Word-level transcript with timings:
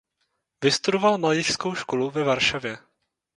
Vystudoval 0.63 1.17
malířskou 1.17 1.75
školu 1.75 2.09
ve 2.11 2.23
Varšavě. 2.23 2.77